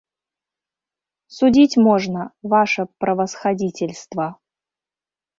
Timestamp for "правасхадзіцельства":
3.05-4.25